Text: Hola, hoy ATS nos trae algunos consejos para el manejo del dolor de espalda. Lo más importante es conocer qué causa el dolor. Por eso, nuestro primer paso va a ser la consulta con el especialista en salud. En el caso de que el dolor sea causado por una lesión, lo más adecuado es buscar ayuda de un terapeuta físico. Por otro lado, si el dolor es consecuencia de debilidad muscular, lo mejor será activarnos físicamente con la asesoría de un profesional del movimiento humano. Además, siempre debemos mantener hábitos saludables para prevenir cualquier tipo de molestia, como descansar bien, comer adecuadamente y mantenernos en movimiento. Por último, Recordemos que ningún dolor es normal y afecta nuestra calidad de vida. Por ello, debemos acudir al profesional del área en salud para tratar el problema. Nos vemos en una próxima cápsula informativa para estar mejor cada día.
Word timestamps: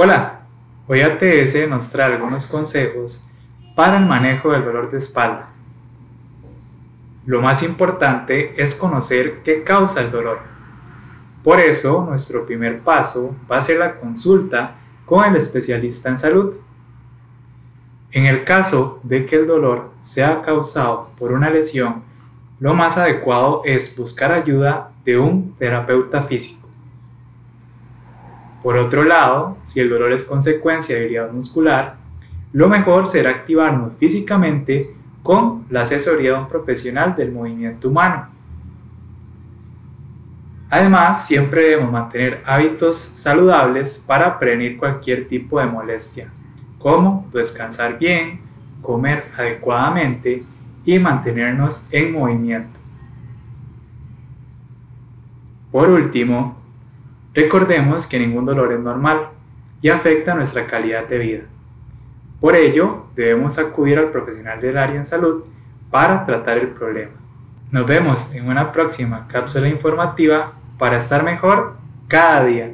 Hola, 0.00 0.42
hoy 0.86 1.00
ATS 1.00 1.68
nos 1.68 1.90
trae 1.90 2.12
algunos 2.12 2.46
consejos 2.46 3.26
para 3.74 3.98
el 3.98 4.06
manejo 4.06 4.52
del 4.52 4.64
dolor 4.64 4.92
de 4.92 4.98
espalda. 4.98 5.48
Lo 7.26 7.42
más 7.42 7.64
importante 7.64 8.54
es 8.62 8.76
conocer 8.76 9.42
qué 9.42 9.64
causa 9.64 10.00
el 10.02 10.12
dolor. 10.12 10.38
Por 11.42 11.58
eso, 11.58 12.06
nuestro 12.08 12.46
primer 12.46 12.78
paso 12.78 13.34
va 13.50 13.56
a 13.56 13.60
ser 13.60 13.80
la 13.80 13.98
consulta 13.98 14.76
con 15.04 15.24
el 15.24 15.34
especialista 15.34 16.08
en 16.08 16.18
salud. 16.18 16.54
En 18.12 18.26
el 18.26 18.44
caso 18.44 19.00
de 19.02 19.24
que 19.24 19.34
el 19.34 19.48
dolor 19.48 19.90
sea 19.98 20.42
causado 20.42 21.10
por 21.18 21.32
una 21.32 21.50
lesión, 21.50 22.04
lo 22.60 22.72
más 22.72 22.98
adecuado 22.98 23.62
es 23.64 23.98
buscar 23.98 24.30
ayuda 24.30 24.92
de 25.04 25.18
un 25.18 25.56
terapeuta 25.56 26.22
físico. 26.22 26.67
Por 28.62 28.76
otro 28.76 29.04
lado, 29.04 29.56
si 29.62 29.80
el 29.80 29.88
dolor 29.88 30.12
es 30.12 30.24
consecuencia 30.24 30.94
de 30.94 31.02
debilidad 31.02 31.32
muscular, 31.32 31.96
lo 32.52 32.68
mejor 32.68 33.06
será 33.06 33.30
activarnos 33.30 33.92
físicamente 33.98 34.94
con 35.22 35.64
la 35.70 35.82
asesoría 35.82 36.32
de 36.32 36.38
un 36.38 36.48
profesional 36.48 37.14
del 37.14 37.32
movimiento 37.32 37.88
humano. 37.88 38.28
Además, 40.70 41.26
siempre 41.26 41.62
debemos 41.62 41.90
mantener 41.90 42.42
hábitos 42.44 42.98
saludables 42.98 44.04
para 44.06 44.38
prevenir 44.38 44.76
cualquier 44.76 45.26
tipo 45.26 45.58
de 45.58 45.66
molestia, 45.66 46.30
como 46.78 47.26
descansar 47.32 47.98
bien, 47.98 48.40
comer 48.82 49.30
adecuadamente 49.36 50.44
y 50.84 50.98
mantenernos 50.98 51.86
en 51.90 52.12
movimiento. 52.12 52.78
Por 55.72 55.88
último, 55.90 56.57
Recordemos 57.34 58.06
que 58.06 58.18
ningún 58.18 58.44
dolor 58.44 58.72
es 58.72 58.80
normal 58.80 59.28
y 59.80 59.88
afecta 59.90 60.34
nuestra 60.34 60.66
calidad 60.66 61.06
de 61.06 61.18
vida. 61.18 61.42
Por 62.40 62.54
ello, 62.56 63.06
debemos 63.16 63.58
acudir 63.58 63.98
al 63.98 64.10
profesional 64.10 64.60
del 64.60 64.78
área 64.78 64.96
en 64.96 65.06
salud 65.06 65.44
para 65.90 66.24
tratar 66.24 66.58
el 66.58 66.68
problema. 66.68 67.12
Nos 67.70 67.86
vemos 67.86 68.34
en 68.34 68.48
una 68.48 68.72
próxima 68.72 69.26
cápsula 69.28 69.68
informativa 69.68 70.52
para 70.78 70.98
estar 70.98 71.22
mejor 71.24 71.76
cada 72.06 72.44
día. 72.44 72.72